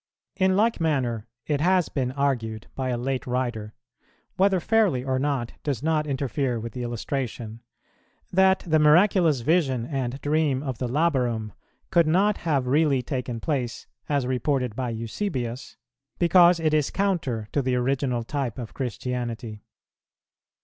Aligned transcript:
In 0.35 0.55
like 0.57 0.81
manner, 0.81 1.27
it 1.45 1.61
has 1.61 1.87
been 1.87 2.11
argued 2.13 2.65
by 2.73 2.89
a 2.89 2.97
late 2.97 3.27
writer, 3.27 3.75
whether 4.35 4.59
fairly 4.59 5.03
or 5.03 5.19
not 5.19 5.53
does 5.61 5.83
not 5.83 6.07
interfere 6.07 6.59
with 6.59 6.73
the 6.73 6.81
illustration, 6.81 7.61
that 8.33 8.61
the 8.65 8.79
miraculous 8.79 9.41
vision 9.41 9.85
and 9.85 10.19
dream 10.21 10.63
of 10.63 10.79
the 10.79 10.87
Labarum 10.87 11.53
could 11.91 12.07
not 12.07 12.37
have 12.39 12.65
really 12.65 13.03
taken 13.03 13.39
place, 13.39 13.85
as 14.09 14.25
reported 14.25 14.75
by 14.75 14.89
Eusebius, 14.89 15.77
because 16.17 16.59
it 16.59 16.73
is 16.73 16.89
counter 16.89 17.47
to 17.51 17.61
the 17.61 17.75
original 17.75 18.23
type 18.23 18.57
of 18.57 18.73
Christianity. 18.73 19.61